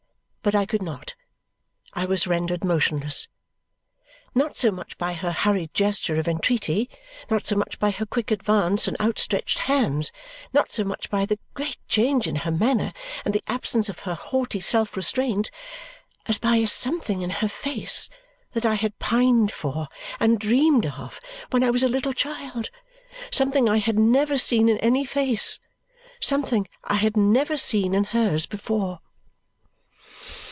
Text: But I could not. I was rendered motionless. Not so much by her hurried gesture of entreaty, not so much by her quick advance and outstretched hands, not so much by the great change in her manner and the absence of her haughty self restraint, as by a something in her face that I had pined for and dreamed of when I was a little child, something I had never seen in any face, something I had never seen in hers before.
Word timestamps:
But 0.43 0.55
I 0.55 0.65
could 0.65 0.81
not. 0.81 1.13
I 1.93 2.05
was 2.07 2.25
rendered 2.25 2.63
motionless. 2.63 3.27
Not 4.33 4.57
so 4.57 4.71
much 4.71 4.97
by 4.97 5.13
her 5.13 5.31
hurried 5.31 5.71
gesture 5.75 6.15
of 6.15 6.27
entreaty, 6.27 6.89
not 7.29 7.45
so 7.45 7.55
much 7.55 7.77
by 7.77 7.91
her 7.91 8.07
quick 8.07 8.31
advance 8.31 8.87
and 8.87 8.99
outstretched 8.99 9.59
hands, 9.59 10.11
not 10.51 10.71
so 10.71 10.83
much 10.83 11.11
by 11.11 11.27
the 11.27 11.37
great 11.53 11.77
change 11.87 12.25
in 12.25 12.37
her 12.37 12.49
manner 12.49 12.91
and 13.23 13.35
the 13.35 13.43
absence 13.45 13.87
of 13.87 13.99
her 13.99 14.15
haughty 14.15 14.59
self 14.59 14.97
restraint, 14.97 15.51
as 16.25 16.39
by 16.39 16.55
a 16.55 16.65
something 16.65 17.21
in 17.21 17.29
her 17.29 17.47
face 17.47 18.09
that 18.53 18.65
I 18.65 18.73
had 18.73 18.97
pined 18.97 19.51
for 19.51 19.89
and 20.19 20.39
dreamed 20.39 20.87
of 20.87 21.21
when 21.51 21.61
I 21.63 21.69
was 21.69 21.83
a 21.83 21.87
little 21.87 22.13
child, 22.13 22.71
something 23.29 23.69
I 23.69 23.77
had 23.77 23.99
never 23.99 24.39
seen 24.39 24.69
in 24.69 24.79
any 24.79 25.05
face, 25.05 25.59
something 26.19 26.67
I 26.83 26.95
had 26.95 27.15
never 27.15 27.57
seen 27.57 27.93
in 27.93 28.05
hers 28.05 28.47
before. 28.47 29.01